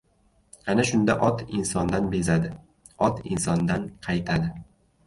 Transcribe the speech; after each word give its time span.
Ana 0.73 0.85
shunda 0.89 1.17
ot 1.27 1.43
insondan 1.59 2.09
bezadi. 2.17 2.51
Ot 3.11 3.25
insondan 3.37 3.89
qaytadi! 4.11 4.57